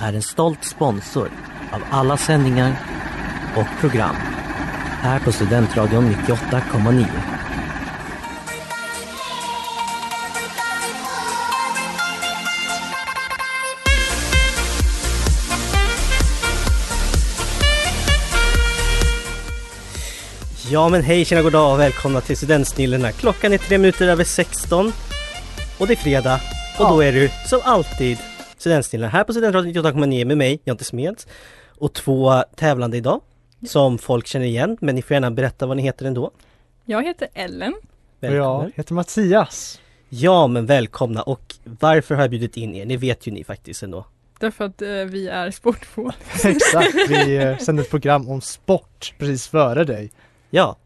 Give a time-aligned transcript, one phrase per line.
[0.00, 1.30] är en stolt sponsor
[1.72, 2.76] av alla sändningar
[3.56, 4.16] och program
[5.00, 7.06] här på Studentradion 98,9.
[20.70, 23.12] Ja men hej, tjena, goddag och välkomna till Studentsnillena.
[23.12, 24.92] Klockan är tre minuter över 16
[25.78, 26.40] och det är fredag
[26.78, 28.18] och då är du som alltid
[28.58, 31.26] Studentsnillena här på Studentradion 98,9 med mig, Jonte Smeds
[31.68, 33.20] och två tävlande idag
[33.66, 36.30] som folk känner igen men ni får gärna berätta vad ni heter ändå.
[36.84, 37.74] Jag heter Ellen.
[38.20, 39.80] Och jag heter Mattias.
[40.08, 42.86] Ja men välkomna och varför har jag bjudit in er?
[42.86, 44.06] Det vet ju ni faktiskt ändå.
[44.38, 46.12] Därför att eh, vi är sportfån.
[46.44, 50.10] Exakt, vi eh, sände ett program om sport precis före dig.
[50.50, 50.76] Ja,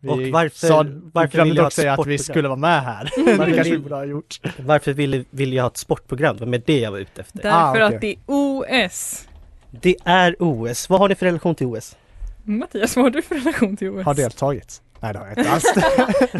[0.00, 2.58] Vi Och varför- sa, varför glömde vill jag ha dock säga att vi skulle vara
[2.58, 3.10] med här.
[3.16, 4.40] Varför det kanske vi borde ha gjort.
[4.58, 6.36] varför vill, vill jag ha ett sportprogram?
[6.36, 7.38] Det var med det jag var ute efter.
[7.42, 7.94] Därför Ah, okej.
[7.96, 9.26] att det är OS.
[9.70, 10.88] Det är OS.
[10.90, 11.96] Vad har ni för relation till OS?
[12.44, 14.04] Mattias, vad har du för relation till OS?
[14.04, 14.82] Har deltagit.
[15.00, 15.64] Nej det har jag inte alls.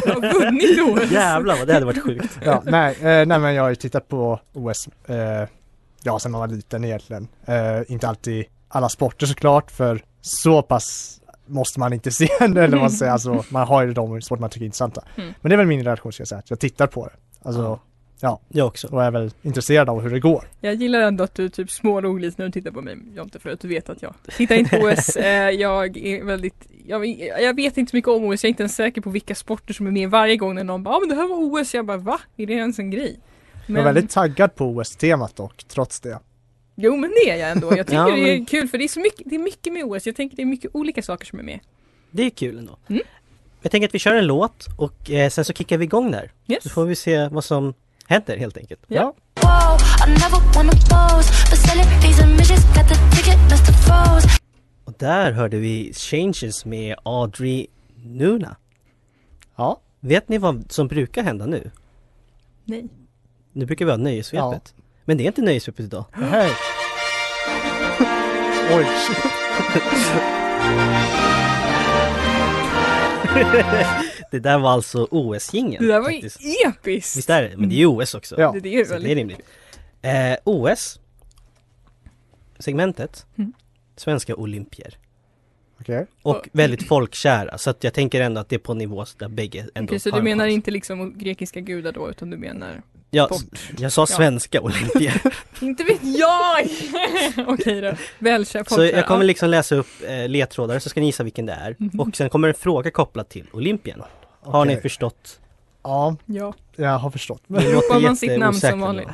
[0.06, 1.10] Jag har vunnit OS.
[1.12, 2.38] Jävlar vad det hade varit sjukt.
[2.44, 5.16] ja, nej, eh, nej men jag har ju tittat på OS, eh,
[6.02, 7.28] ja sen man var liten egentligen.
[7.46, 11.19] Eh, inte alltid alla sporter såklart för så pass
[11.50, 14.40] måste man inte se det eller vad man säger, alltså man har ju de sporter
[14.40, 15.04] man tycker är intressanta.
[15.16, 15.34] Mm.
[15.40, 17.12] Men det är väl min relation ska jag säga, att jag tittar på det.
[17.48, 17.80] Alltså,
[18.48, 18.88] Jag också.
[18.88, 20.44] och är väl intresserad av hur det går.
[20.60, 23.50] Jag gillar ändå att du typ smålog lite när du tittar på mig Jonte för
[23.50, 25.16] att du vet att jag tittar inte på OS.
[25.20, 27.06] Eh, jag är väldigt, jag,
[27.42, 29.74] jag vet inte så mycket om OS, jag är inte ens säker på vilka sporter
[29.74, 31.86] som är med varje gång när någon bara ah, men det här var OS, jag
[31.86, 32.20] bara va?
[32.36, 33.20] Är det ens en grej?
[33.66, 36.18] Jag är väldigt taggad på OS-temat dock, trots det.
[36.82, 38.84] Jo men det är jag ändå, jag tycker Ja, det är men- kul för det
[38.84, 41.26] är så mycket, det är mycket med OS, jag tänker det är mycket olika saker
[41.26, 41.60] som är med.
[42.10, 42.76] Det är kul ändå.
[42.88, 43.02] Mm.
[43.62, 46.32] Jag tänker att vi kör en låt och eh, sen så kickar vi igång där.
[46.48, 46.62] Yes.
[46.62, 47.74] Så får vi se vad som
[48.06, 48.80] händer helt enkelt.
[48.88, 49.14] Ja.
[53.86, 54.28] Froze.
[54.84, 58.56] Och där hörde vi Changes med Audrey Nuna.
[59.56, 61.70] Ja, Vet ni vad som brukar hända nu?
[62.64, 62.84] Nej.
[63.52, 64.74] Nu brukar vi ha nöjesvepet.
[65.04, 66.04] Men det är inte nöjesvepet idag.
[66.12, 66.50] hej!
[68.72, 68.86] Oj,
[74.30, 75.86] Det där var alltså OS-jingeln.
[75.86, 76.18] Det där var ju
[76.66, 77.16] episkt!
[77.16, 77.56] Visst är det?
[77.56, 78.40] Men det är ju OS också.
[78.40, 78.52] Ja.
[78.52, 79.40] Det, det är Så det är rimligt.
[80.02, 81.00] Eh, OS
[82.58, 83.52] Segmentet Mm.
[83.96, 84.98] Svenska olympier
[85.80, 86.06] okej.
[86.22, 89.68] Och väldigt folkkära så att jag tänker ändå att det är på nivå där bägge
[89.74, 93.28] ändå Okej, så du en menar inte liksom grekiska gudar då utan du menar Ja,
[93.32, 95.22] s- jag sa svenska olympier
[95.60, 96.66] Inte vet jag!
[97.48, 101.22] Okej då, välkänd Så jag kommer liksom läsa upp eh, ledtrådar så ska ni gissa
[101.22, 102.00] vilken det är Mhm.
[102.00, 104.02] Och sen kommer en fråga kopplad till Olympien
[104.40, 105.40] Har ni förstått?
[105.82, 107.42] Ja, Ja, jag har förstått.
[107.48, 109.08] Ropar man sitt namn som vanligt?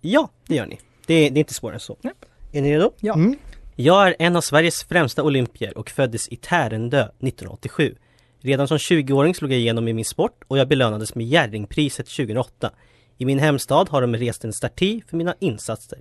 [0.00, 2.12] Ja, det gör ni Det är, det är inte svårare än så Nej.
[2.52, 2.92] Är ni redo?
[3.00, 3.14] Ja.
[3.14, 3.36] Mm.
[3.76, 7.94] Jag är en av Sveriges främsta olympier och föddes i Tärendö 1987.
[8.40, 12.70] Redan som 20-åring slog jag igenom i min sport och jag belönades med Jerringpriset 2008.
[13.18, 15.98] I min hemstad har de rest en staty för mina insatser.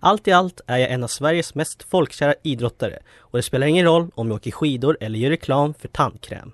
[0.00, 3.84] Allt i allt är jag en av Sveriges mest folkkära idrottare och det spelar ingen
[3.86, 6.52] roll om jag åker skidor eller gör reklam för tandkräm.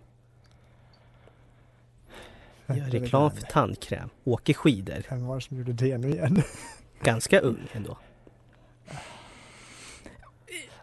[2.67, 5.03] Gör reklam för tandkräm, åker skidor.
[5.11, 6.43] Vem var det som gjorde det nu igen?
[7.03, 7.99] Ganska ung ändå.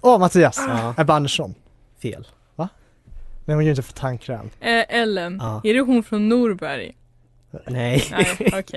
[0.02, 0.58] Åh Mattias!
[0.68, 1.56] Ja, Ebba Andersson.
[2.02, 2.28] fel.
[3.46, 4.50] Men hon gör inte för tandkräm.
[4.60, 5.62] Eh, Ellen, Ja.
[5.64, 6.98] är det hon från Norberg?
[7.68, 8.04] Nej.
[8.12, 8.72] Nej, vet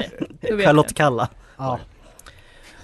[0.67, 0.97] Charlotte jag.
[0.97, 1.29] Kalla.
[1.56, 1.79] Ja.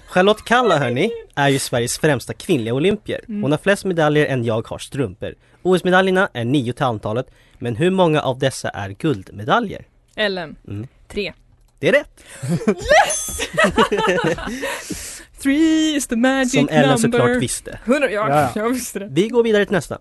[0.07, 3.21] Charlotte Kalla hörni, är ju Sveriges främsta kvinnliga olympier.
[3.27, 3.41] Mm.
[3.41, 5.35] Hon har flest medaljer än jag har strumpor.
[5.61, 7.27] OS-medaljerna är nio till antalet,
[7.59, 9.85] men hur många av dessa är guldmedaljer?
[10.15, 10.87] Ellen, Mm.
[11.07, 11.33] tre.
[11.79, 12.23] Det är rätt!
[15.41, 16.97] Three is the magic Som Ellen number.
[16.97, 17.79] såklart visste.
[17.85, 18.49] Hundra, ja, Ja, ja.
[18.55, 19.07] jag visste det.
[19.11, 19.97] Vi går vidare till nästa.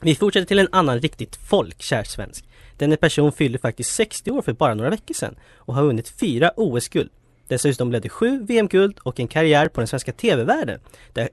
[0.00, 2.44] Vi fortsätter till en annan riktigt folkkär svensk.
[2.78, 6.52] Denne person fyllde faktiskt 60 år för bara några veckor sedan och har vunnit fyra
[6.56, 7.10] OS-guld.
[7.48, 10.80] Dessutom blev det sju VM-guld och en karriär på den svenska TV-världen,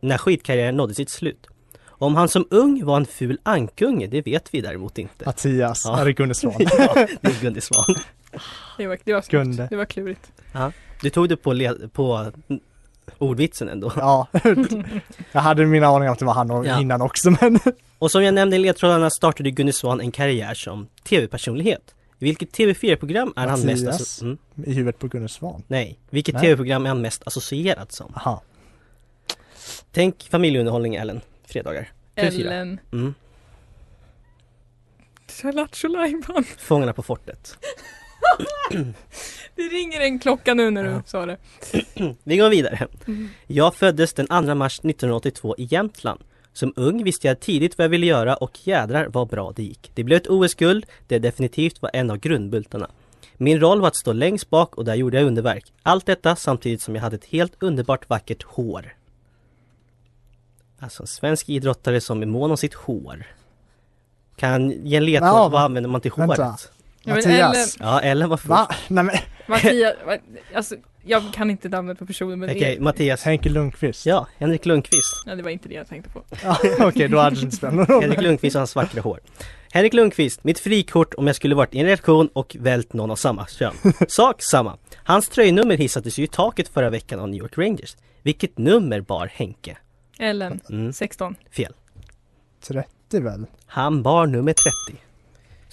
[0.01, 1.47] när skidkarriären nådde sitt slut.
[1.87, 5.25] Om han som ung var en ful ankunge, det vet vi däremot inte.
[5.25, 6.05] Mattias, Ja.
[6.05, 6.11] ja.
[6.11, 6.53] Gunde Svan.
[6.59, 7.95] ja, det är Gunde Svan.
[8.77, 9.67] Det var, det var.
[9.69, 10.31] Det var klurigt.
[11.01, 12.31] Du tog det på, på
[13.17, 13.91] ordvitsen ändå.
[13.95, 14.27] Ja,
[15.31, 16.81] jag hade mina aningar om att det var han Ja.
[16.81, 17.59] innan också men
[17.99, 21.95] Och som jag nämnde i ledtrådarna startade Gunde Svan en karriär som TV-personlighet.
[22.19, 25.63] Vilket TV4-program är han mest asso- mm, i huvudet på Gunde Svan.
[25.67, 26.39] Nej, vilket.
[26.39, 28.13] TV-program är han mest associerad som?
[28.15, 28.41] Aha.
[29.91, 31.89] Tänk familjeunderhållning Ellen, fredagar.
[32.15, 32.39] TV4.
[32.39, 32.79] Ellen.
[32.93, 33.13] Mm.
[35.53, 36.43] Lattjo Lajban.
[36.57, 37.57] Fångarna på fortet.
[39.55, 41.01] Det ringer en klocka nu när du Ja.
[41.05, 41.37] sa det.
[42.23, 42.87] Vi går vidare.
[43.07, 43.29] Mm.
[43.47, 46.19] Jag föddes den 2 mars 1982 i Jämtland.
[46.53, 49.91] Som ung visste jag tidigt vad jag ville göra och jädrar vad bra det gick.
[49.93, 52.89] Det blev ett OS-guld, det definitivt var en av grundbultarna.
[53.37, 55.73] Min roll var att stå längst bak och där gjorde jag underverk.
[55.83, 58.93] Allt detta samtidigt som jag hade ett helt underbart vackert hår.
[60.79, 63.25] Alltså en svensk idrottare som är mån om sitt hår.
[64.35, 66.43] Kan ge en ledtråd, Ja, vad använder man till vänta.
[66.45, 66.71] håret?
[67.05, 67.77] Ja, Mattias.
[67.79, 68.49] Ja, Ellen var först.
[68.49, 68.67] Va?
[68.87, 69.15] Nej men
[69.47, 69.93] Mattias,
[70.55, 73.23] alltså jag kan inte namnet på personen men Okej, det, Mattias.
[73.23, 74.05] Henke Lundqvist.
[74.05, 75.23] Ja, Henrik Lundqvist.
[75.25, 76.23] ja, det var inte det jag tänkte på.
[76.43, 78.01] Ja, Okej, då hade det inte spelat någon roll.
[78.01, 79.19] Henrik Lundqvist och hans vackra hår.
[79.71, 83.15] Henrik Lundqvist, mitt frikort om jag skulle varit i en redaktion och vält någon av
[83.15, 83.73] samma kön.
[84.07, 84.77] Sak samma.
[85.03, 87.95] Hans tröjnummer hissades ju i taket förra veckan av New York Rangers.
[88.23, 89.77] Vilket nummer bar Henke?
[90.19, 91.35] Ellen, Mm, 16.
[91.51, 91.73] fel.
[92.67, 93.45] 30 väl?
[93.65, 95.03] Han bar nummer 30.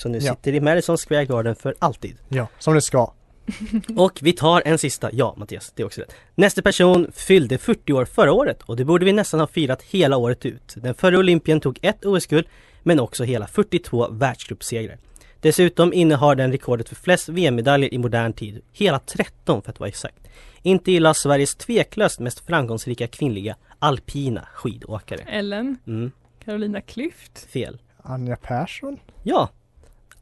[0.02, 0.34] Så nu Ja.
[0.34, 2.16] sitter i Madison Square Garden för alltid.
[2.28, 3.12] Ja, som det ska.
[3.96, 5.10] Och vi tar en sista.
[5.12, 6.12] Ja, Mattias, det är också rätt.
[6.34, 10.16] Nästa person fyllde 40 år förra året och det borde vi nästan ha firat hela
[10.16, 10.74] året ut.
[10.76, 12.46] Den förra Olympien tog ett OS-guld
[12.82, 14.98] men också hela 42 världscupsegrar.
[15.40, 18.60] Dessutom innehar den rekordet för flest VM-medaljer i modern tid.
[18.72, 20.28] Hela 13 för att vara exakt.
[20.62, 25.20] Inte illa Sveriges tveklöst mest framgångsrika kvinnliga alpina skidåkare.
[25.26, 26.12] Ellen, Mm,
[26.44, 27.46] Carolina Klüft.
[27.48, 27.78] fel.
[28.04, 28.98] Anja Persson?
[29.22, 29.48] Ja,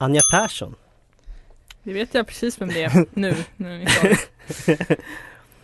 [0.01, 0.75] Anja Persson.
[1.83, 3.37] Det vet jag precis vem det är nu.
[3.57, 3.89] det.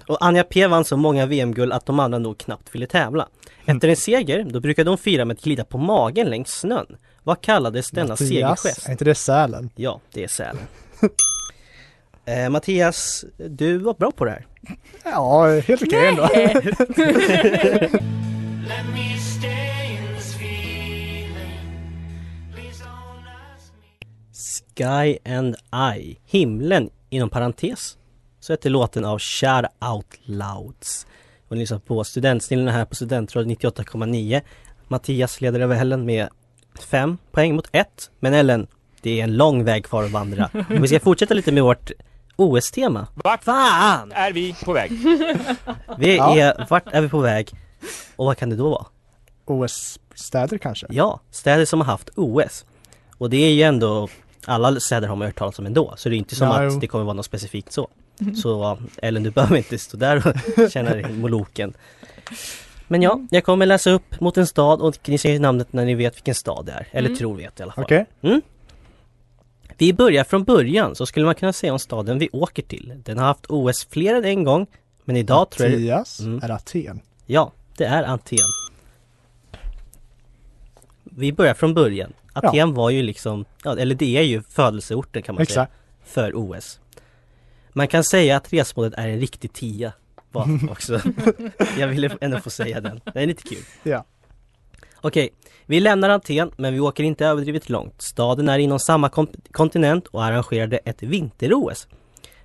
[0.06, 3.28] Och Anja P vann så många VM-guld att de andra nog knappt ville tävla.
[3.64, 6.96] Efter en seger, då brukade de fira med att glida på magen längs snön.
[7.22, 8.86] Vad kallades denna segergest?
[8.86, 9.70] är inte det Sälen?
[9.74, 10.66] Ja, det är Sälen.
[12.24, 14.46] eh, Mattias, du var bra på det här.
[15.04, 16.28] Ja, helt okej ändå.
[24.76, 25.56] Sky and
[25.96, 27.96] I, himlen inom parentes.
[28.40, 31.06] Så heter låten av Shout Out Louds.
[31.48, 34.40] Och ni lyssnar på Studentsnillena här på Studentradion 98,9.
[34.88, 36.28] Mattias leder över Ellen med
[36.90, 38.10] fem poäng mot ett.
[38.20, 38.66] Men Ellen,
[39.02, 40.50] det är en lång väg kvar att vandra.
[40.52, 41.90] Och vi ska fortsätta lite med vårt
[42.36, 43.06] OS-tema.
[43.14, 44.12] Vart Fan!
[44.12, 44.90] är vi på väg?
[45.98, 46.36] Vi Ja.
[46.38, 47.50] är, vart är vi på väg?
[48.16, 48.86] Och vad kan det då vara?
[49.44, 50.86] OS-städer kanske?
[50.90, 52.64] Ja, städer som har haft OS.
[53.18, 54.08] Och det är ju ändå,
[54.46, 55.94] alla städer har man hört talas om ändå.
[55.96, 56.68] Så det är inte som jo.
[56.68, 57.88] att det kommer vara något specifikt så.
[58.42, 61.74] Så Ellen, du behöver inte stå där och känna dig moloken.
[62.88, 65.94] Men ja, jag kommer läsa upp mot en stad och ni säger namnet när ni
[65.94, 66.88] vet vilken stad det är.
[66.90, 67.18] Eller Mm.
[67.18, 67.84] tror vet i alla fall.
[67.84, 68.06] Okej.
[69.78, 72.92] Vi börjar från början så skulle man kunna säga om staden vi åker till.
[73.04, 74.66] Den har haft OS fler än en gång.
[75.04, 75.78] Men idag tror jag...
[75.80, 76.40] Mattias Mm.
[76.42, 77.00] är Aten.
[77.26, 78.38] Ja, det är Aten.
[81.04, 82.12] Vi börjar från början.
[82.36, 85.54] Aten var ju liksom, ja, eller det är ju födelseorten kan man Exakt.
[85.54, 85.68] säga,
[86.04, 86.80] för OS.
[87.72, 89.92] Man kan säga att resmålet är en riktig tia.
[90.32, 91.00] Var också.
[91.78, 93.00] Jag ville ändå få säga den.
[93.14, 93.62] Det är lite kul.
[93.82, 94.04] Ja.
[95.00, 95.30] Okej,
[95.66, 98.02] vi lämnar Aten men vi åker inte överdrivet långt.
[98.02, 101.86] Staden är inom samma kon- kontinent och arrangerade ett vinter-OS.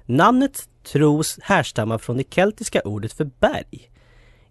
[0.05, 3.91] Namnet tros härstamma från det keltiska ordet för berg.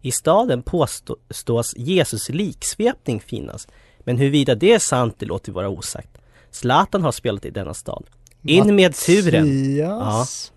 [0.02, 3.68] I staden påstås Jesus liksvepning finnas,
[4.04, 6.18] men huruvida det är sant det låter vara osagt.
[6.50, 8.04] Zlatan har spelat i denna stad.
[8.42, 9.46] In med turen!
[9.46, 10.52] Mattias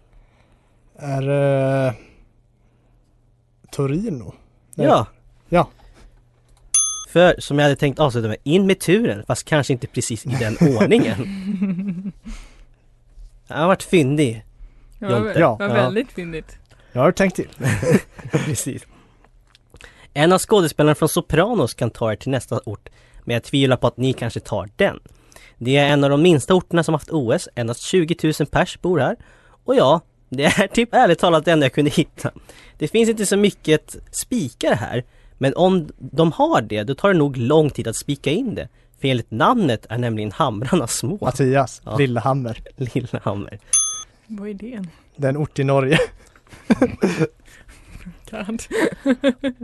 [0.96, 1.96] är det
[3.72, 4.34] Torino?
[4.76, 4.88] Nej.
[4.88, 5.06] Ja!
[5.50, 5.68] Ja.
[7.10, 10.30] För som jag hade tänkt avsluta med, in med turen, fast kanske inte precis i
[10.30, 11.16] den ordningen.
[13.48, 14.46] Han har varit fyndig.
[15.00, 15.40] Det var, Jonte.
[15.40, 15.56] Ja.
[15.56, 15.74] var Ja.
[15.74, 16.58] väldigt fyndigt.
[16.92, 17.50] Jag har tänkt till.
[18.32, 18.84] Precis.
[20.14, 22.90] En av skådespelarna från Sopranos kan ta er till nästa ort,
[23.26, 25.00] men jag tvivlar på att ni kanske tar den.
[25.58, 29.00] Det är en av de minsta orterna som haft OS, endast 20 000 pers bor
[29.00, 29.16] här.
[29.64, 32.32] Och ja, det är typ ärligt talat det enda jag kunde hitta.
[32.78, 35.04] Det finns inte så mycket spikar här,
[35.38, 38.68] men om de har det, då tar det nog lång tid att spika in det.
[39.02, 41.18] För enligt namnet är nämligen hamrarna små.
[41.22, 41.98] Mattias, Ja.
[41.98, 42.64] Lillehammer.
[42.78, 43.60] Lillehammer.
[44.28, 44.84] Vad är det?
[45.16, 45.98] Det är en ort i Norge.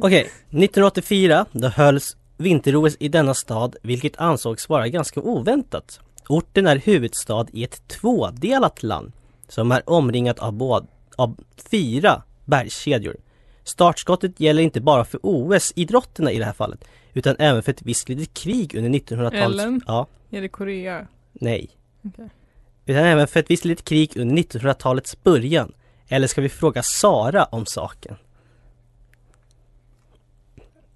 [0.02, 6.00] Okej, 1984 då hölls vinter-OS i denna stad vilket ansågs vara ganska oväntat.
[6.30, 9.12] Orten är huvudstad i ett tvådelat land
[9.48, 11.38] som är omringat av, båd, av
[11.72, 13.16] fyra bergskedjor.
[13.64, 18.10] Startskottet gäller inte bara för OS-idrotterna i det här fallet utan även för ett visst
[18.10, 19.34] litet krig under 1900-talet.
[19.34, 19.82] Ellen?
[19.88, 21.08] Ja, Är det Korea?
[21.34, 21.70] nej.
[22.04, 22.30] Okej.
[22.86, 25.72] Utan även för ett visst litet krig under 1900-talets början.
[26.08, 28.16] Eller ska vi fråga Sara om saken?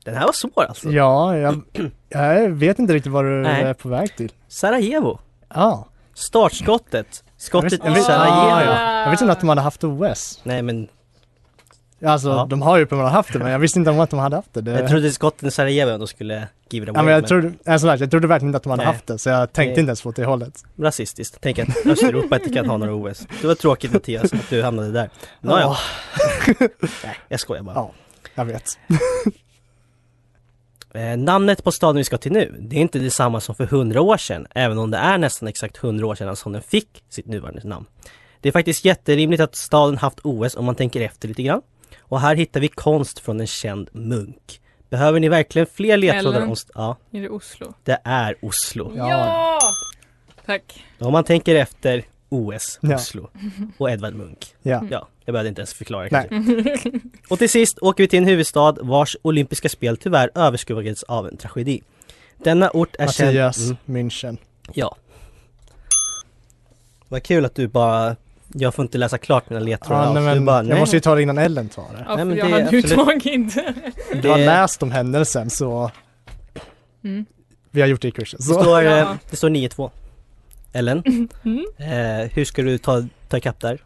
[0.06, 0.90] Den här var svår alltså.
[0.92, 1.62] Ja, jag,
[2.10, 3.64] jag vet inte riktigt vad du Nej.
[3.64, 4.32] är på väg till.
[4.48, 5.20] Sarajevo.
[5.56, 5.88] Ja.
[6.14, 7.24] Startskottet.
[7.38, 8.32] Skottet jag i vet, Sarajevo.
[8.36, 9.02] ah, ja.
[9.04, 10.40] Jag visste inte att de hade haft OS.
[10.44, 10.88] Nej men
[12.06, 12.46] Alltså Ja.
[12.50, 14.54] de har ju uppenbarligen haft det men jag visste inte om att de hade haft
[14.54, 14.62] det.
[14.62, 14.72] det...
[14.72, 17.00] jag trodde skotten i Sarajevo ändå skulle give it away.
[17.00, 18.94] ja, men jag, trodde, alltså, jag trodde verkligen inte att de hade Nej.
[18.94, 19.80] haft det så jag tänkte Nej.
[19.80, 20.64] inte ens på det hållet.
[20.78, 21.38] Rasistiskt.
[21.42, 23.28] Tänk att Östeuropa inte kan ha några OS.
[23.42, 25.10] Det var tråkigt Mattias att du hamnade där.
[25.42, 25.68] Nåja.
[27.04, 27.76] Nej, jag skojar bara.
[27.76, 27.92] Ja.
[28.36, 28.80] Jag vet.
[30.94, 34.02] Eh, namnet på staden vi ska till nu, det är inte detsamma som för 100
[34.02, 37.26] år sedan, även om det är nästan exakt 100 år sedan som den fick sitt
[37.26, 37.86] nuvarande namn.
[38.42, 41.62] Det är faktiskt jätterimligt att staden haft OS om man tänker efter lite grann.
[42.00, 44.60] Och här hittar vi konst från en känd munk.
[44.90, 46.50] Behöver ni verkligen fler ledtrådar Ellen?
[46.50, 46.56] om...
[46.76, 47.74] Ja, Är det Oslo?
[47.84, 48.94] det är Oslo.
[48.98, 49.60] Ja.
[50.46, 50.84] Tack.
[51.00, 52.96] Om man tänker efter OS, Ja.
[52.96, 53.30] Oslo
[53.78, 54.54] och Edvard Munch.
[54.62, 54.84] Ja.
[54.92, 56.82] Ja, jag behövde inte ens förklara kanske.
[57.30, 61.38] Och till sist åker vi till en huvudstad vars olympiska spel tyvärr överskuggades av en
[61.38, 61.82] tragedi.
[62.44, 63.28] Denna ort är känd...
[63.30, 64.38] Mattias Mm, München.
[64.74, 64.96] ja.
[67.10, 68.16] Vad kul att du bara...
[68.56, 70.80] Jag får inte läsa klart mina ledtrådar nej, Du men bara, jag nej.
[70.80, 72.06] måste ju ta det innan Ellen tar det.
[72.08, 73.56] Ja, Nej, men jag det hade ju absolut- tagit.
[74.22, 75.92] Du har Det- läst om händelsen så
[77.04, 77.26] Mm.
[77.72, 78.38] vi har gjort det i kursen.
[78.38, 78.62] Det Så.
[78.62, 79.18] står, eh, Ja.
[79.30, 79.92] det står 9-2.
[80.74, 81.04] Ellen,
[81.46, 81.66] Mm.
[81.78, 83.80] eh, hur ska du ta, ta ikapp där?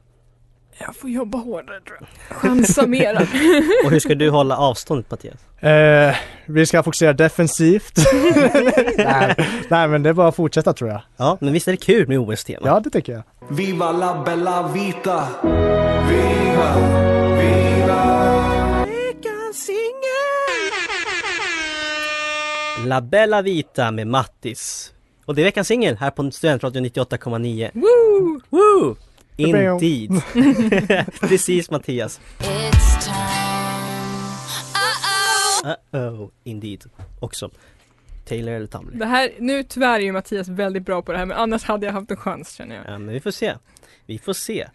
[0.80, 2.38] Jag får jobba hårdare tror jag.
[2.38, 3.20] Chansa mera.
[3.86, 5.64] Och hur ska du hålla avståndet Mattias?
[5.64, 6.16] Eh,
[6.46, 7.98] vi ska fokusera defensivt.
[8.98, 9.36] nej,
[9.70, 11.02] nej men det är bara att fortsätta tror jag.
[11.18, 12.68] Ja, men visst är det kul med OS-tema?
[12.68, 13.24] Ja det tycker jag.
[13.50, 15.28] Viva la bella vita.
[16.10, 16.76] Viva,
[17.38, 18.28] viva.
[22.86, 24.94] La Bella Vita med Mattis.
[25.26, 27.72] Och det är veckans singel här på Studentradion 98,9.
[27.74, 28.42] Woo!
[28.50, 28.96] Woo!
[29.38, 30.12] Indeed!
[31.20, 32.20] Precis Mattias.
[32.40, 33.14] It's time.
[34.74, 35.78] Uh-oh.
[35.92, 36.84] Uh-oh, indeed.
[37.20, 37.50] Också.
[38.26, 38.98] Taylor eller Tumblr.
[38.98, 41.86] Det här, nu tyvärr är ju Mattias väldigt bra på det här men annars hade
[41.86, 42.86] jag haft en chans känner jag.
[42.88, 43.54] Ja, men vi får se.
[44.06, 44.68] Vi får se.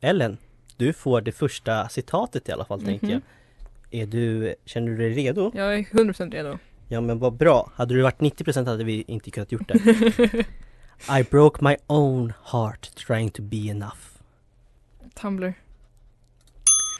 [0.00, 0.38] Ellen,
[0.76, 3.20] du får det första citatet i alla fall tänker jag.
[3.90, 5.52] Är du, känner du dig redo?
[5.54, 6.58] Jag är 100% redo.
[6.88, 7.70] Ja men vad bra.
[7.74, 10.44] Hade du varit 90% hade vi inte kunnat gjort det.
[11.08, 14.18] I broke my own heart trying to be enough.
[15.14, 15.54] Tumblr.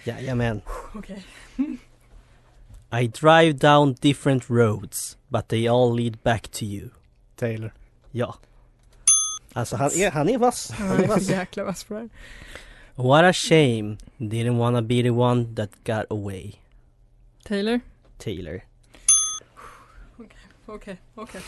[0.04, 0.62] Jajamän.
[0.96, 1.22] Okay.
[2.92, 6.90] I drive down different roads but they all lead back to you.
[7.36, 7.72] Taylor.
[8.12, 8.34] Ja.
[9.52, 10.70] Alltså han är, han är vass.
[10.70, 11.28] Han Han är är vass.
[11.28, 12.08] jäkla vass på det här.
[12.94, 13.96] What a shame.
[14.18, 16.52] Didn't wanna be the one that got away.
[17.44, 17.80] Taylor.
[18.18, 18.60] Taylor.
[20.66, 21.40] Okej, okej.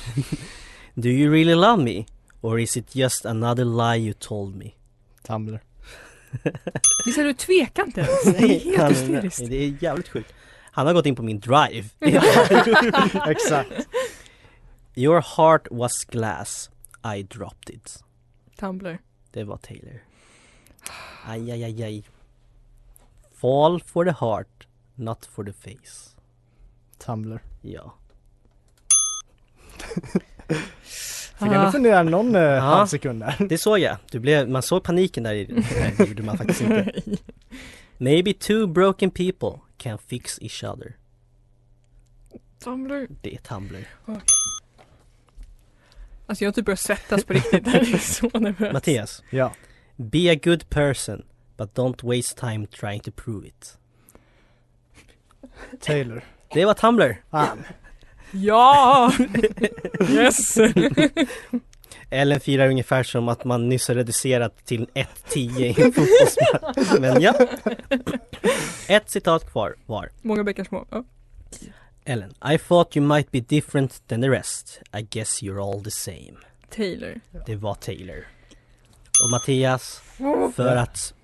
[0.94, 2.06] Do you really love me?
[2.40, 4.74] Or is it just another lie you told me?
[5.22, 5.60] Tumblr.
[7.06, 8.24] Visst är du tvekar inte ens?
[8.38, 9.50] Det är helt hysteriskt.
[9.50, 10.32] Det är jävligt sjukt.
[10.70, 11.84] Han har gått in på min drive.
[13.26, 13.88] Exakt.
[14.94, 16.70] Your heart was glass.
[17.16, 18.04] I dropped it.
[18.56, 18.98] Tumblr.
[19.32, 20.02] Det var Taylor.
[21.26, 22.04] Aj, aj, aj, aj.
[23.40, 26.16] Fall for the heart, not for the face.
[26.98, 27.40] Tumblr.
[27.62, 27.94] Ja.
[31.38, 32.60] Fick ändå fundera någon eh, Ja.
[32.60, 33.36] halv sekund där.
[33.48, 33.96] Det såg jag.
[34.10, 36.92] Du blev, man såg paniken där i Nej, det gjorde man faktiskt inte.
[37.98, 40.96] Maybe two broken people can fix each other.
[42.64, 43.06] Tumblr.
[43.22, 43.88] Det är Tumblr.
[46.26, 47.64] Alltså jag typ börjat svettas på riktigt.
[47.64, 48.72] Det här är så nervöst.
[48.72, 49.22] Mattias.
[49.30, 49.52] Ja.
[49.96, 51.22] Be a good person,
[51.56, 53.78] but don't waste time trying to prove it.
[55.80, 56.24] Taylor.
[56.54, 57.22] Det var Tumblr.
[57.30, 57.64] Fan.
[58.32, 59.12] Ja!
[60.10, 60.56] Yes!
[62.10, 67.00] Ellen firar ungefär som att man nyss har reducerat till 1-10 i en fotbollsmatch.
[67.00, 67.34] Men ja.
[68.88, 70.10] Ett citat kvar var.
[70.22, 70.86] Många bäckar små.
[70.90, 71.04] Ja.
[72.04, 72.30] Ellen.
[72.54, 74.80] I thought you might be different than the rest.
[74.98, 76.34] I guess you're all the same.
[76.70, 77.20] Taylor.
[77.46, 78.26] Det var Taylor.
[79.24, 80.02] Och Mattias,
[80.54, 81.14] för att...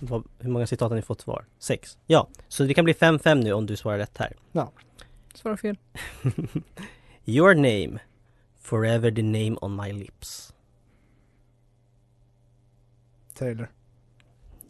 [0.00, 1.44] Vad, hur många citat har ni fått var?
[1.58, 1.98] Sex?
[2.06, 4.36] Ja, så det kan bli 5-5 nu om du svarar rätt här.
[5.38, 5.76] Svara fel.
[7.24, 7.98] Your name
[8.62, 10.52] Forever the name on my lips.
[13.34, 13.70] Taylor.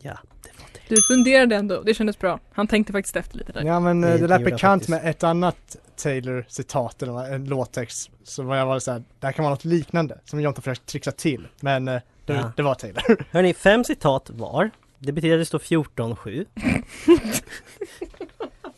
[0.00, 0.94] Ja, det var det.
[0.94, 2.40] Du funderade ändå, det kändes bra.
[2.52, 3.62] Han tänkte faktiskt efter lite där.
[3.64, 8.10] Ja men Det- eh, det det lät bekant med ett annat Taylor-citat eller en låttext.
[8.22, 10.87] Så var jag var såhär, det här kan vara något liknande som jag inte försökt
[10.87, 11.48] trixa till.
[11.60, 12.52] Men eh, det, Ja.
[12.56, 13.25] det var Taylor.
[13.32, 14.70] Hörni, fem citat var.
[14.98, 16.46] Det betyder att det står 14-7.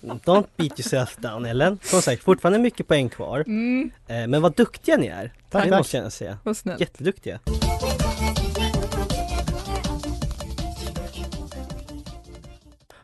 [0.01, 1.79] Don't beat yourself down Ellen.
[1.83, 3.41] Som sagt, fortfarande mycket poäng kvar.
[3.47, 5.33] Mm, Eh, men vad duktiga ni är.
[5.51, 5.79] Tack, det tack.
[5.79, 6.39] måste jag säga.
[6.45, 6.81] vad snällt.
[6.81, 7.41] Jätteduktiga.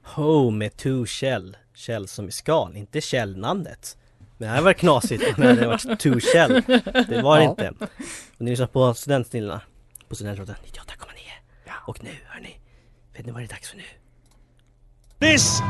[0.03, 1.57] Home med two shell.
[1.75, 3.97] Shell som i skal, inte shell-namnet.
[4.39, 6.63] Men det här var knasigt när det var two shell.
[7.09, 7.51] Det var det Ja.
[7.51, 7.69] inte.
[8.39, 9.61] Och ni lyssnar på Studentsnillena
[10.09, 11.71] på Studentradion 98,9.
[11.87, 12.59] Och nu hörni,
[13.17, 13.83] vet ni vad det är dags för nu?
[15.21, 15.61] This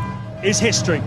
[0.45, 1.01] is history.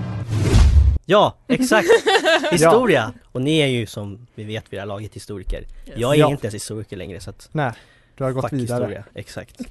[1.05, 1.88] Ja, exakt!
[2.51, 3.13] Historia!
[3.31, 5.65] Och ni är ju som vi vet vid det här laget historiker.
[5.95, 6.29] Jag är Ja.
[6.31, 7.71] inte ens historiker längre så att Nej,
[8.15, 8.77] du har gått Fuck vidare.
[8.83, 9.62] historia, exakt.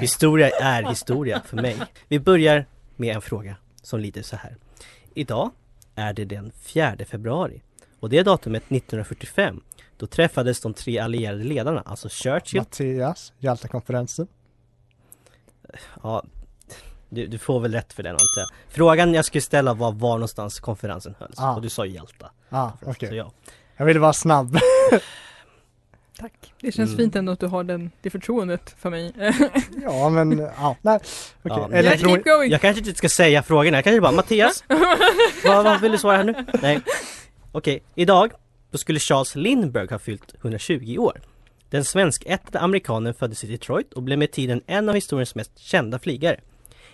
[0.00, 1.76] Historia är historia för mig.
[2.08, 4.56] Vi börjar med en fråga som lyder så här.
[5.14, 5.50] Idag
[5.94, 7.62] är det den 4 februari
[8.00, 9.60] och det är datumet 1945.
[9.96, 14.26] Då träffades de tre allierade ledarna, alltså Churchill, Mattias, Jalta-konferensen.
[16.02, 16.24] ja,
[17.08, 18.48] du, du får väl rätt för den antar jag.
[18.68, 21.54] Frågan jag skulle ställa var var någonstans konferensen hölls Ah.
[21.54, 22.30] och du sa Jalta.
[22.48, 22.70] Ah.
[22.98, 23.32] Så ja.
[23.76, 24.58] Jag ville vara snabb.
[26.18, 26.52] Tack.
[26.60, 26.98] Det känns Mm.
[26.98, 29.12] fint ändå att du har den, det förtroendet för mig.
[29.82, 30.98] ja men, ja, nej.
[31.42, 32.50] Okej, Ja, eller keep going!
[32.52, 34.64] Jag kanske inte ska säga frågorna, jag kanske bara Mattias,
[35.44, 36.46] vad, vad vill du svara här nu?
[36.62, 36.80] Nej.
[37.52, 38.32] Okej, idag
[38.70, 41.20] då skulle Charles Lindbergh ha fyllt 120 år.
[41.70, 45.98] Den svenskättade amerikanen föddes i Detroit och blev med tiden en av historiens mest kända
[45.98, 46.40] flygare.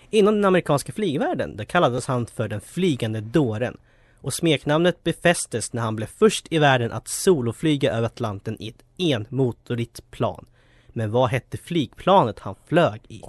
[0.09, 3.77] Inom den amerikanska flygvärlden där kallades han för den flygande dåren
[4.21, 8.83] och smeknamnet befästes när han blev först i världen att soloflyga över Atlanten i ett
[8.97, 10.45] enmotorigt plan.
[10.87, 13.21] Men vad hette flygplanet han flög i?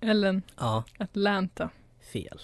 [0.00, 1.70] Ellen, Ja, Atlanta.
[2.12, 2.40] fel.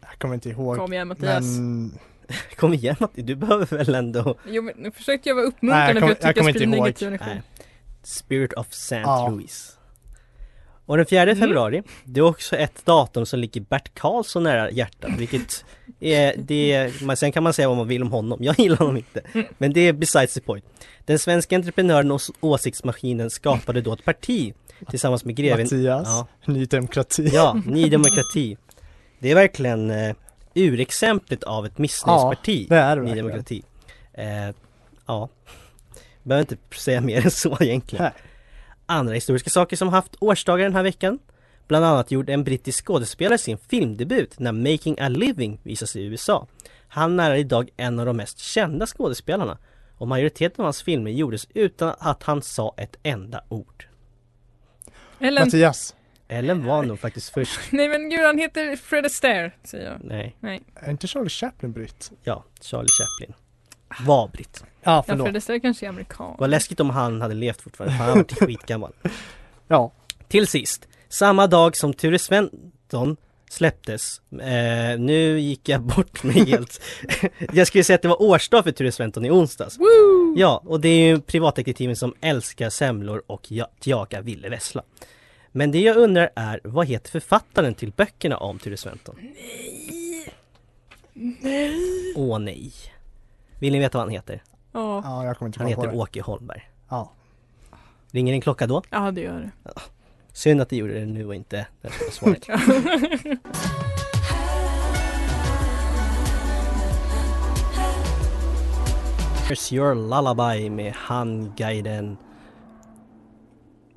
[0.00, 0.76] Jag kommer inte ihåg.
[0.76, 1.44] Kom igen Mattias.
[1.44, 1.98] Men,
[2.56, 5.92] Kom igen Matti, du behöver väl ändå Jo men nu försökte jag vara Nej, uppmuntrande
[5.92, 7.24] jag för jag kom- tyckte jag jag, kommer skulle negativ energi.
[7.26, 7.42] Nej.
[8.02, 8.96] Spirit of St.
[8.96, 9.28] Ja.
[9.28, 9.77] Louis
[10.88, 11.36] Och den 4 Mm.
[11.36, 15.64] februari Det är också ett datum som ligger Bert Karlsson nära hjärtat Vilket
[16.00, 19.22] är, det Sen kan man säga vad man vill om honom, jag gillar honom inte
[19.58, 20.64] Men det är besides the point
[21.04, 24.54] Den svenska entreprenören och åsiktsmaskinen skapade då ett parti
[24.90, 26.26] Tillsammans med greven Mattias, Ja.
[26.46, 27.30] Ny Demokrati.
[27.32, 28.56] Ja, Ny Demokrati
[29.18, 30.14] Det är verkligen eh,
[30.54, 33.14] urexemplet av ett missnöjesparti det är det Ny.
[33.14, 33.62] Demokrati
[34.12, 34.54] eh,
[35.06, 35.28] Ja
[36.22, 38.12] Behöver inte säga mer än så egentligen Nej.
[38.90, 41.18] Andra historiska saker som haft årsdagar den här veckan.
[41.66, 46.46] Bland annat gjorde en brittisk skådespelare sin filmdebut när Making a Living visas i USA
[46.88, 49.58] Han är idag en av de mest kända skådespelarna
[49.98, 53.86] och majoriteten av hans filmer gjordes utan att han sa ett enda ord.
[55.18, 55.94] Ellen, Mattias,
[56.28, 57.60] Ellen var nog faktiskt först.
[57.72, 60.00] Nej men gud han heter Fred Astaire säger jag.
[60.04, 60.36] Nej,
[60.74, 62.12] är inte Charlie Chaplin britt?
[62.22, 63.34] ja, Charlie Chaplin
[64.06, 65.26] Var britt Ja, Ja förlåt.
[65.26, 66.36] Fred Astaire kanske är amerikan.
[66.38, 68.92] Vad läskigt om han hade levt fortfarande, för han var skitgammal
[69.68, 69.92] Ja,
[70.28, 73.16] Till sist, samma dag som Ture Sventon
[73.50, 76.80] släpptes eh, Nu gick jag bort mig helt
[77.52, 80.34] Jag skulle säga att det var årsdag för Ture Sventon i onsdags Woo!
[80.38, 84.82] Ja, och det är ju privatdetektiven som älskar semlor och ja- jagar Ville Vessla
[85.52, 89.14] Men det jag undrar är, vad heter författaren till böckerna om Ture Sventon?
[89.20, 90.32] Nej!
[91.14, 92.12] Nej!
[92.16, 92.72] Åh nej!
[93.58, 94.42] Vill ni veta vad han heter?
[94.72, 95.94] Ja, ja jag kommer inte Han heter.
[95.94, 97.12] Åke Holmberg Ja.
[98.10, 98.82] Ringer en klocka då?
[98.90, 99.72] ja det gör det.
[100.32, 102.48] Synd att det gjorde det nu och inte när det var svaret
[109.48, 112.16] Here's your lullaby med handguiden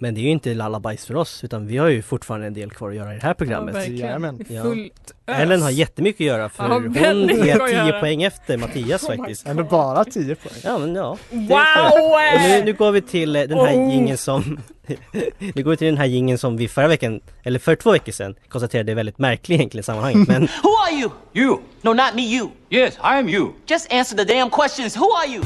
[0.01, 2.71] Men det är ju inte lullabies för oss utan vi har ju fortfarande en del
[2.71, 4.45] kvar att göra i det här programmet Ja, verkligen.
[4.49, 4.63] Ja.
[4.63, 5.37] fullt ös.
[5.39, 7.99] Ellen har jättemycket att göra för har hon är mycket att 10 göra.
[7.99, 10.53] poäng efter Mattias Oh faktiskt Ändå bara 10 poäng.
[10.63, 12.39] Ja men ja Wow!
[12.41, 13.89] Nu, nu går vi till eh, den här Oh.
[13.91, 14.59] gingen som
[15.55, 18.11] Nu går vi till den här gingen som vi förra veckan, eller för två veckor
[18.11, 21.09] sedan konstaterade är väldigt märklig egentligen i sammanhanget men Who are you?
[21.33, 21.57] You.
[21.81, 22.49] No, not me, you.
[22.69, 23.49] Yes, I am you.
[23.67, 24.97] Just answer the damn questions.
[24.97, 25.43] Who are you?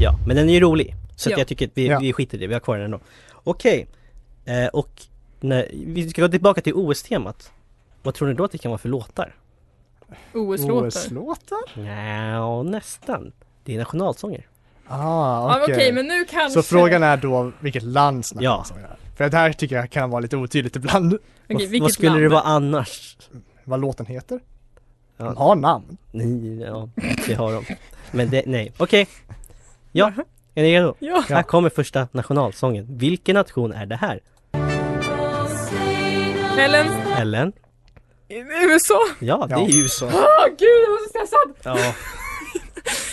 [0.00, 0.94] Ja, men den är ju rolig.
[1.16, 1.38] Så Ja.
[1.38, 1.98] jag tycker att vi, Ja.
[1.98, 3.00] vi skiter i det, vi har kvar den ändå.
[3.44, 3.86] Okej,
[4.48, 5.02] eh, och
[5.40, 7.52] när, vi ska gå tillbaka till OS-temat.
[8.02, 9.34] Vad tror ni då att det kan vara för låtar?
[10.34, 10.86] OS-låtar.
[10.86, 11.80] OS-låtar?
[11.80, 13.32] Nja, nästan.
[13.64, 14.46] Det är nationalsånger.
[14.86, 14.96] Ah,
[15.52, 15.74] Ja, okej.
[15.74, 16.62] Okej men nu kanske.
[16.62, 18.36] Så frågan är då vilket lands Ja.
[18.40, 19.16] nationalsång det är?
[19.16, 21.12] För det här tycker jag kan vara lite otydligt ibland.
[21.48, 22.22] Vad, vilket vad skulle land?
[22.22, 23.16] det vara annars?
[23.64, 24.40] Vad låten heter?
[25.16, 25.96] De har namn.
[26.10, 26.88] Nej, ja,
[27.26, 27.64] det har de.
[28.10, 29.08] Men det, nej, okej.
[29.92, 30.12] Ja,
[30.54, 30.94] är ni redo?
[30.98, 31.24] Ja.
[31.28, 32.86] Här kommer första nationalsången.
[32.98, 34.20] Vilken nation är det här?
[36.58, 36.86] Ellen,
[37.18, 37.52] Ellen?
[38.72, 39.00] USA.
[39.20, 40.06] Ja, det är USA.
[40.06, 41.54] Åh gud, jag var så stressad.
[41.62, 41.94] Ja.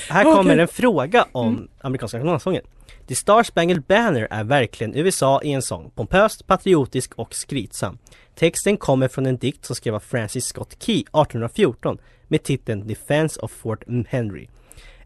[0.10, 2.62] Här kommer en fråga om amerikanska nationalsången.
[3.08, 5.92] The Star Spangled Banner är verkligen USA i en sång.
[5.96, 7.98] Pompöst, patriotisk och skrytsam.
[8.36, 13.40] Texten kommer från en dikt som skrev av Francis Scott Key 1814 med titeln Defense
[13.40, 14.48] of Fort Henry.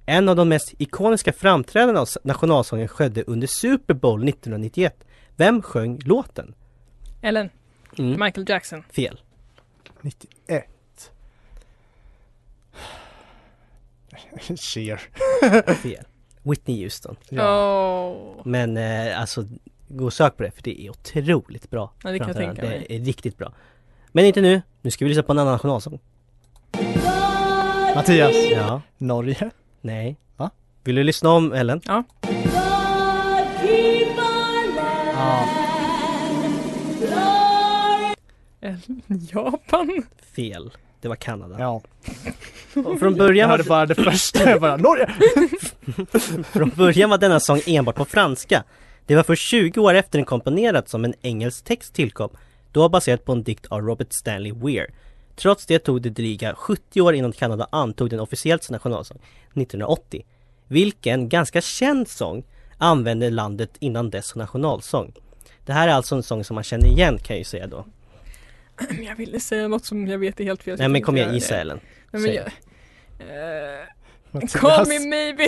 [0.06, 5.04] En av de mest ikoniska framträdandena av nationalsången skedde under Super Bowl 1991.
[5.36, 6.54] Vem sjöng låten?
[7.22, 7.50] Ellen,
[8.00, 8.20] Mm.
[8.20, 8.84] Michael Jackson.
[8.92, 9.22] Fel.
[10.02, 10.66] 91.
[14.58, 15.00] Cher.
[15.74, 16.04] Fel.
[16.44, 17.16] Whitney Houston.
[17.32, 18.42] Åh.
[18.46, 19.46] Men eh, alltså,
[19.88, 21.94] gå och sök på det för det är otroligt bra.
[22.04, 22.86] Ja, det kan jag tänka mig.
[22.90, 23.54] Det är riktigt bra.
[24.12, 24.62] Men inte nu.
[24.82, 26.00] Nu ska vi lyssna på en annan nationalsång.
[27.96, 28.36] Mattias.
[28.52, 28.82] Ja.
[28.98, 29.52] Norge.
[29.82, 30.18] Nej.
[30.38, 30.50] Va?
[30.84, 31.82] Vill du lyssna om Ellen?
[31.86, 32.04] Ja.
[35.14, 35.69] Ja.
[39.34, 40.04] Japan.
[40.36, 40.72] Fel.
[41.02, 41.56] Det var Kanada.
[41.60, 41.82] ja.
[42.86, 44.50] Och från början, var, bara det första.
[44.50, 45.10] Jag bara Norge!
[46.44, 48.64] från början var denna sång enbart på franska.
[49.06, 52.30] Det var först 20 år efter den komponerats som en engelsk text tillkom.
[52.72, 54.94] Då baserat på en dikt av Robert Stanley Weir.
[55.36, 59.18] Trots det tog det dryga 70 år innan Kanada antog den officiellt som nationalsång
[59.54, 60.26] 1980.
[60.68, 62.44] Vilken ganska känd sång
[62.78, 65.14] använde landet innan dess som nationalsång.
[65.66, 67.86] Det här är alltså en sång som man känner igen kan jag ju säga då.
[69.08, 70.78] Jag ville säga något som jag vet är helt fel.
[70.80, 71.56] Nej men kom igen, gissa.
[71.58, 71.80] Ellen.
[72.12, 72.46] Nej, men jag,
[73.20, 73.86] Eh,
[74.32, 74.54] Mattias.
[74.54, 75.48] call me maybe.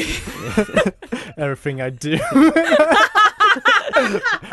[1.38, 2.18] Everything I do.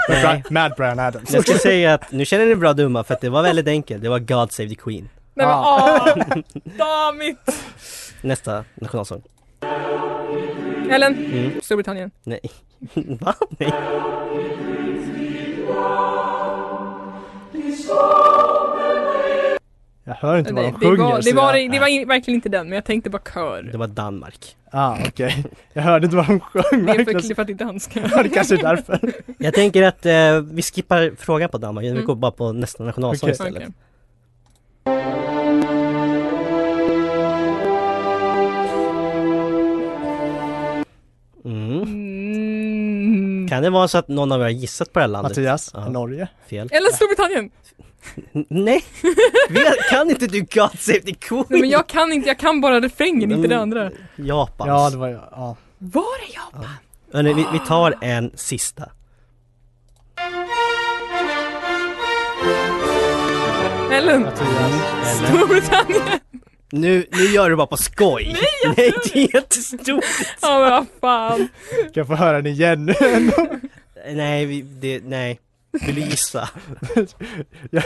[0.09, 0.45] Nej.
[0.51, 1.33] Mad Brian Adams.
[1.35, 4.03] Jag ska säga att nu känner ni bra dumma för att det var väldigt enkelt.
[4.03, 5.09] Det var God Save the Queen.
[5.35, 6.14] Nej men Ah.
[6.17, 6.25] åh,
[6.79, 7.38] dammit.
[8.21, 9.23] Nästa nationalsång.
[10.91, 11.61] Ellen, Mm.
[11.62, 12.11] Storbritannien.
[12.25, 12.41] Nej.
[13.21, 13.35] Va?
[13.59, 13.73] Nej.
[20.05, 20.97] Jag hör inte vad de det, sjunger.
[21.05, 21.73] var, så det, var, jag...
[21.73, 23.62] det var in, verkligen inte den men jag tänkte bara kör.
[23.62, 24.57] Det var Danmark.
[24.71, 25.45] Ah, okej.
[25.73, 28.09] Jag hörde inte vad de sjöng Det är för, det för att det är danska.
[28.11, 29.12] Ja, det kanske är därför.
[29.38, 31.85] Jag tänker att eh, vi skippar frågan på Danmark.
[31.85, 32.05] Vi Mm.
[32.05, 33.33] går bara på nästa nationalsång Okej.
[33.33, 33.62] istället.
[33.62, 33.73] Okej.
[41.45, 42.08] Mm.
[43.49, 43.57] Mm.
[43.57, 45.31] Kan det vara så att någon av er har gissat på det här landet?
[45.37, 45.89] Mattias, Ja.
[45.89, 46.29] Norge.
[46.51, 46.69] Fel.
[46.73, 47.51] Eller Storbritannien.
[48.49, 48.85] Nej!
[49.91, 51.45] Kan inte du God Save the Queen?
[51.49, 53.63] Nej men jag kan inte, jag kan bara refrängen, inte det Mm.
[53.63, 53.91] andra.
[54.17, 54.69] Japans.
[54.69, 55.29] Ja, det var jag.
[55.31, 55.57] Ja.
[55.79, 56.65] Var är jag?
[57.13, 58.89] Hörrni, vi, vi tar en sista.
[63.93, 64.27] Ellen?
[65.27, 66.03] Storbritannien.
[66.73, 68.37] Nu, nu gör du bara på skoj!
[68.65, 70.05] Nej, Nej det är jättestort!
[70.43, 71.49] Ja men vad fan.
[71.83, 72.85] Kan jag få höra den igen?
[74.13, 75.41] Nej, vi, det, nej.
[75.87, 76.49] Vill du gissa?
[77.71, 77.83] Jag-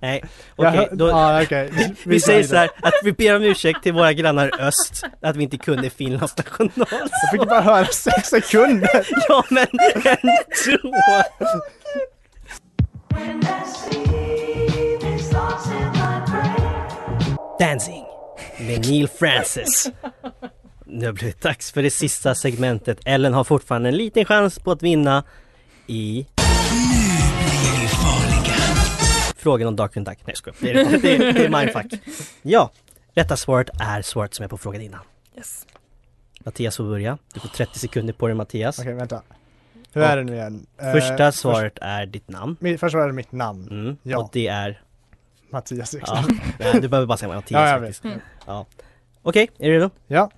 [0.00, 0.24] Nej,
[0.56, 1.70] Jag okej, hör- då, Ja, okej.
[2.04, 5.42] vi säger så här att vi ber om ursäkt till våra grannar öst att vi
[5.42, 6.98] inte kunde Finlands nationalsång.
[7.22, 9.06] Jag fick bara höra sex sekunder.
[9.28, 9.66] Ja men
[10.04, 10.92] ändå!
[17.62, 18.04] Dancing
[18.58, 19.90] med Neil Francis.
[20.86, 22.98] Nu har det blivit dags för det sista segmentet.
[23.04, 25.24] Ellen har fortfarande en liten chans på att vinna
[25.86, 26.26] i...
[29.36, 30.18] Frågan om Darkwing Duck.
[30.18, 30.74] Nej jag skojar.
[30.74, 32.00] Det är, det, är, det är mindfuck.
[32.42, 32.70] Ja,
[33.14, 35.00] rätta svaret är svaret som är på frågan innan.
[35.36, 35.66] Yes.
[36.44, 37.18] Mattias får börja.
[37.34, 38.78] Du får 30 sekunder på dig Mattias.
[38.78, 39.22] Okej, vänta.
[39.92, 40.66] Hur är det nu igen?
[40.80, 42.56] Eh, Första först- svaret är ditt namn.
[42.60, 43.68] mi- Först var det mitt namn.
[43.70, 43.96] Mm.
[44.02, 44.18] Ja.
[44.18, 44.82] Och det är...
[45.52, 46.40] Mattias Ja, Ekström.
[46.58, 48.04] nej, du behöver bara säga Mattias Ja, jag faktiskt.
[48.04, 48.12] vet.
[48.46, 48.66] Ja.
[49.22, 49.90] Okej, är du redo?
[50.06, 50.30] Ja.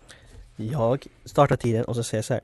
[0.57, 2.43] Jag startar tiden och så säger jag så här.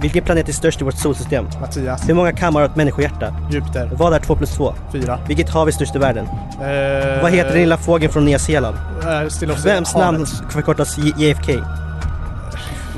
[0.00, 1.44] Vilken planet är störst i vårt solsystem?
[1.60, 2.08] Mattias.
[2.08, 3.34] Hur många kammare har ett människohjärta?
[3.50, 3.90] Jupiter.
[3.94, 4.74] Vad är 2 plus 2?
[4.92, 5.20] Fyra.
[5.28, 6.24] Vilket hav är störst i världen?
[6.26, 8.76] Eh, Vad heter den lilla fågeln från Nya Zeeland?
[9.04, 11.52] Uh, Stilla Vems namn förkortas JFK?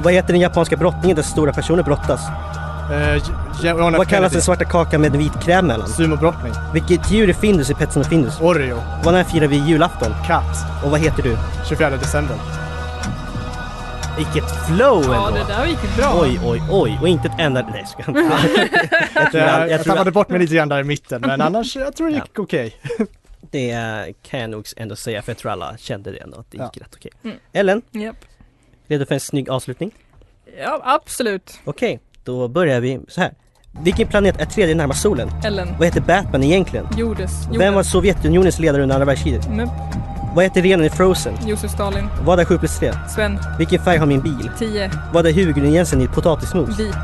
[0.03, 2.21] Vad heter den japanska brottningen där stora personer brottas?
[2.90, 5.88] Uh, Vad kallas den svarta kakan med vit kräm mellan?
[5.88, 6.53] Sumobrottning.
[6.72, 8.40] Vilket djur är Findus i Petsen och Findus?
[8.40, 8.83] Oreo.
[9.05, 10.12] Vad när firar vi julafton?
[10.26, 10.85] Katt.
[10.85, 11.37] Och vad heter du?
[11.68, 12.37] 24 december.
[14.16, 15.38] Vilket flow Ja ändå!
[15.40, 16.20] det där gick bra.
[16.22, 16.98] Oj, oj, oj!
[17.03, 17.68] Och inte ett enda...
[17.72, 18.68] Nej, ska jag inte.
[19.14, 21.96] jag tror, Jag, jag, tappade bort mig lite grann där i mitten men annars, jag
[21.96, 22.74] tror det gick okej.
[23.50, 26.50] det eh, kan jag nog ändå säga för jag tror alla kände det ändå att
[26.50, 26.83] det gick Ja.
[26.83, 27.11] rätt okej.
[27.24, 27.37] Mm.
[27.53, 28.16] Ellen, Japp.
[28.88, 29.90] redo för en snygg avslutning?
[30.59, 31.59] Ja absolut.
[31.64, 33.31] Okej, då börjar vi så här.
[33.83, 35.31] Vilken planet är tredje närmast solen?
[35.45, 35.69] Ellen.
[35.79, 36.87] Vad heter Batman egentligen?
[36.97, 37.31] Jordes.
[37.59, 39.49] Vem var Sovjetunionens ledare under andra världskriget?
[39.51, 39.69] Mupp.
[40.35, 41.35] Vad heter renen i Frozen?
[41.47, 42.09] Josef Stalin.
[42.25, 42.93] Vad är 7 plus 3?
[43.09, 43.39] Sven.
[43.59, 44.51] Vilken färg har min bil?
[44.59, 44.91] 10.
[45.13, 46.79] Vad är huvudingrediensen i potatismos?
[46.79, 46.95] Vit.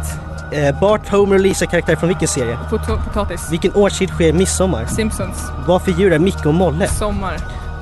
[0.52, 2.58] Eh, Bart, Homer och Lisa karaktär från vilken serie?
[2.70, 3.48] Pot- potatis.
[3.50, 4.86] Vilken årstid sker midsommar?
[4.86, 5.48] Simpsons.
[5.66, 6.88] Vad för djur är Micke och Molle?
[6.88, 7.36] Sommar.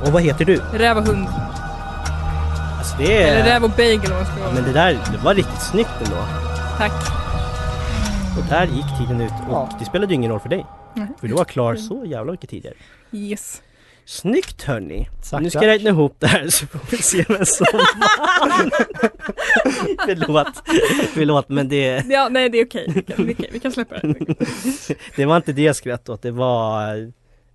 [0.07, 0.61] Och vad heter du?
[0.73, 1.27] Räv och hund.
[2.79, 3.27] Alltså det är...
[3.33, 4.53] Eller räv och bagel om man ska vara.
[4.55, 6.16] Men det där, det var riktigt snyggt ändå.
[6.79, 6.92] Tack.
[8.38, 9.77] Och där gick tiden ut och Ja.
[9.79, 10.66] det spelade ju ingen roll för dig.
[10.94, 11.07] Nej.
[11.20, 12.75] För du var klar så jävla mycket tidigare.
[13.12, 13.62] Yes.
[14.07, 15.09] Snyggt hörni!
[15.40, 18.70] Nu ska jag räkna ihop det här så får vi se vem som vann.
[20.07, 20.62] Förlåt,
[21.14, 22.92] förlåt men det, Ja, nej det är okej.
[22.94, 24.14] Vi, kan, vi, kan, vi kan släppa det.
[25.16, 26.97] det var inte det jag skrattade åt, det var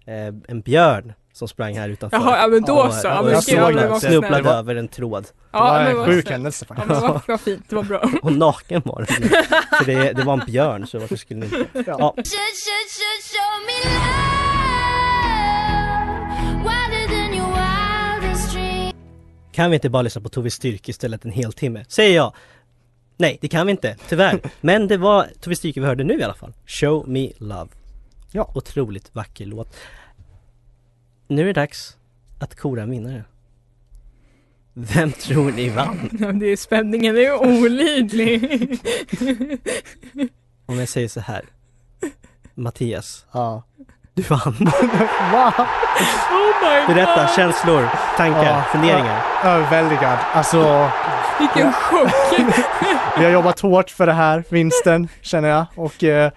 [0.06, 2.18] eh, en björn som sprang här utanför.
[2.18, 3.08] Jaha, ja men då Och- så.
[3.08, 3.88] Ja, men jag ja, såg men det.
[3.88, 4.48] vad snubblade snällt.
[4.48, 5.24] över en tråd.
[5.24, 7.02] Det Ja, var men en vad sjuk händelse Ja faktiskt.
[7.02, 8.10] men vad, vad fint, det var bra.
[8.24, 9.30] Och naken var den.
[9.80, 11.84] För det, det var en björn så varför skulle ni inte?
[11.88, 12.16] Ja,
[19.52, 21.86] kan vi inte bara lyssna på Tove Styrke istället en hel timme?
[21.88, 22.34] Säger jag!
[23.18, 24.40] Nej, det kan vi inte, tyvärr.
[24.62, 26.54] Men det var Tove Styrke vi hörde nu i alla fall.
[26.68, 27.68] Show Me Love.
[28.32, 28.52] Ja.
[28.56, 29.76] Otroligt vacker låt.
[31.30, 31.98] Nu är det dags
[32.40, 33.24] att kora vinnare.
[34.74, 36.10] Vem tror ni vann?
[36.20, 38.44] Ja, det är spänningen är olidlig.
[40.66, 41.42] Om jag säger så här.
[42.56, 43.64] Mattias, Ja.
[44.14, 44.56] du vann.
[45.32, 45.54] Wow.
[45.60, 47.36] Oh my Berätta, god.
[47.36, 48.64] känslor, tankar, Ja.
[48.72, 49.24] funderingar.
[49.44, 50.18] Överväldigad.
[50.34, 50.90] Alltså,
[51.40, 52.12] Vilken chock.
[53.18, 55.66] vi har jobbat hårt för det här, vinsten, känner jag.
[55.76, 56.32] Och eh,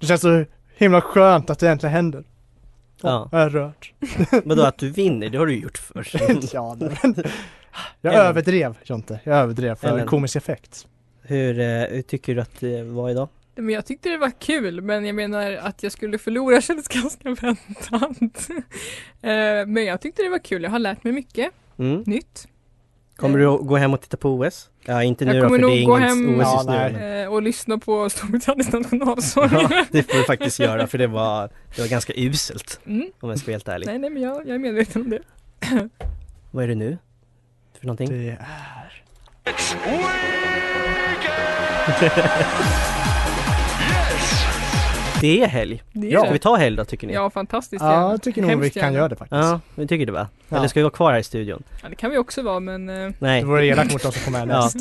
[0.00, 0.44] det känns så
[0.76, 2.24] himla skönt att det äntligen händer.
[3.02, 3.28] Ja.
[3.32, 3.92] Jag är rörd.
[4.44, 6.08] Vadå att du vinner, det har du gjort förr.
[6.52, 7.14] ja, men
[8.00, 8.26] jag Ellen.
[8.26, 9.20] överdrev, Jonte.
[9.24, 10.06] Jag överdrev för Ellen.
[10.06, 10.86] komisk effekt.
[11.22, 13.28] Hur, eh, hur tycker du att det var idag?
[13.54, 17.28] Men jag tyckte det var kul, men jag menar att jag skulle förlora kändes ganska
[17.34, 18.48] väntat.
[19.22, 22.02] Eh, men jag tyckte det var kul, jag har lärt mig mycket Mm.
[22.06, 22.48] nytt.
[23.16, 24.70] Kommer du att gå hem och titta på OS?
[24.84, 26.72] Ja, inte nu då, för det är inget hem- OS Ja, just nu.
[26.74, 26.92] nej.
[26.92, 29.48] men- Eh, och lyssna på Storbritanniens nationalsång.
[29.52, 33.06] Ja, det får du faktiskt göra för det var, det var ganska uselt Mm.
[33.20, 33.86] om jag ska vara helt ärlig.
[33.86, 35.18] Nej, nej, men jag, jag är medveten om det.
[36.50, 36.98] Vad är det nu?
[37.78, 38.08] För någonting?
[38.10, 38.46] Det är...
[45.26, 45.82] Det är helg.
[45.92, 46.20] det är Ja.
[46.20, 47.12] Ska vi ta helg då tycker ni?
[47.12, 48.96] Ja, fantastiskt Ja, jag tycker nog vi kan gärna.
[48.96, 49.42] göra det faktiskt.
[49.42, 50.28] Ja, vi tycker det va?
[50.48, 50.56] Ja.
[50.56, 51.62] Eller ska vi vara kvar här i studion?
[51.82, 54.22] Ja, det kan vi också vara, men eh, Nej, Det vore elakt mot de som
[54.32, 54.44] kommer Ja.
[54.44, 54.76] härnäst.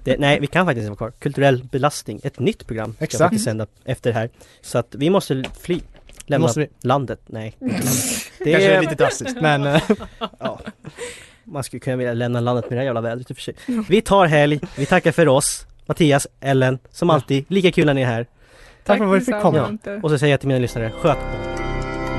[0.04, 1.20] det, nej vi kan faktiskt inte vara kvar.
[1.20, 3.22] Kulturell belastning, ett nytt program ska Exakt.
[3.22, 4.30] faktiskt sända efter det här.
[4.60, 5.80] Så att vi måste fly.
[6.26, 6.68] Lämna Måste vi?
[6.80, 7.20] landet.
[7.26, 7.46] Nej.
[7.60, 8.30] inte landet.
[8.38, 9.82] Det Kanske är, lite drastiskt men eh,
[10.38, 10.60] ja.
[11.44, 13.54] Man skulle kunna vilja lämna landet med det här jävla vädret i och för sig.
[13.88, 15.66] Vi tar helg, vi tackar för oss.
[15.86, 17.14] Mattias, Ellen, som Ja.
[17.14, 18.26] alltid, lika kul när ni är här.
[18.86, 19.78] Tack för att vi fick komma.
[20.02, 21.56] Och så säger jag till mina lyssnare, sköt om.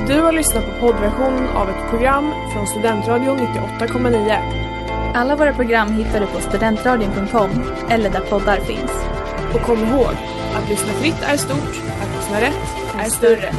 [0.08, 4.68] Du har lyssnat på poddversion av ett program från Studentradion 98,9.
[5.16, 7.50] Alla våra program hittar du på studentradion.com
[7.90, 8.92] eller där poddar finns.
[9.54, 10.14] Och kom ihåg,
[10.56, 12.68] att lyssna fritt är stort, att lyssna rätt
[13.00, 13.52] är större.